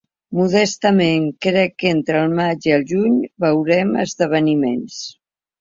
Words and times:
Modestament, 0.37 1.27
crec 1.47 1.75
que 1.83 1.91
entre 1.97 2.17
el 2.23 2.33
maig 2.41 2.67
i 2.71 2.75
el 2.79 2.89
juny 2.95 3.21
veurem 3.47 3.95
esdeveniments. 4.09 5.01